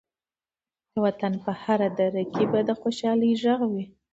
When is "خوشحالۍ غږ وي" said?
2.81-3.85